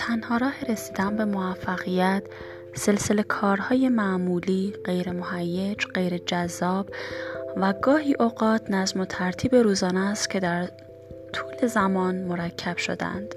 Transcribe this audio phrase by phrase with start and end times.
[0.00, 2.22] تنها راه رسیدن به موفقیت
[2.74, 6.90] سلسله کارهای معمولی، غیر مهیج، غیر جذاب
[7.56, 10.68] و گاهی اوقات نظم و ترتیب روزانه است که در
[11.32, 13.34] طول زمان مرکب شدند.